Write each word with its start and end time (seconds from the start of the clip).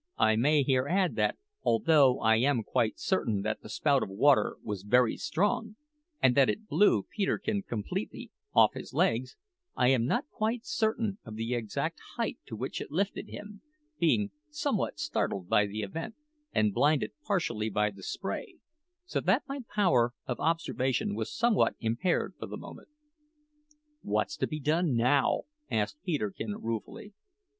I 0.17 0.35
may 0.35 0.63
here 0.63 0.87
add 0.87 1.15
that, 1.17 1.37
although 1.61 2.19
I 2.21 2.37
am 2.37 2.63
quite 2.63 2.97
certain 2.97 3.43
that 3.43 3.61
the 3.61 3.69
spout 3.69 4.01
of 4.01 4.09
water 4.09 4.57
was 4.63 4.81
very 4.81 5.15
strong, 5.15 5.75
and 6.19 6.33
that 6.33 6.49
it 6.49 6.67
blew 6.67 7.03
Peterkin 7.15 7.61
completely 7.61 8.31
off 8.55 8.73
his 8.73 8.95
legs, 8.95 9.37
I 9.75 9.89
am 9.89 10.07
not 10.07 10.27
quite 10.31 10.65
certain 10.65 11.19
of 11.23 11.35
the 11.35 11.53
exact 11.53 11.99
height 12.17 12.39
to 12.47 12.55
which 12.55 12.81
it 12.81 12.89
lifted 12.89 13.27
him, 13.27 13.61
being 13.99 14.31
somewhat 14.49 14.97
startled 14.97 15.47
by 15.47 15.67
the 15.67 15.81
event, 15.81 16.15
and 16.51 16.73
blinded 16.73 17.11
partially 17.23 17.69
by 17.69 17.91
the 17.91 18.01
spray, 18.01 18.55
so 19.05 19.19
that 19.21 19.43
my 19.47 19.59
power 19.75 20.15
of 20.25 20.39
observation 20.39 21.13
was 21.13 21.31
somewhat 21.31 21.75
impaired 21.79 22.33
for 22.39 22.47
the 22.47 22.57
moment. 22.57 22.87
"What's 24.01 24.35
to 24.37 24.47
be 24.47 24.59
done 24.59 24.95
now?" 24.95 25.41
asked 25.69 26.01
Peterkin 26.03 26.55
ruefully. 26.59 27.13